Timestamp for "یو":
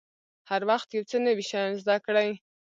0.91-1.03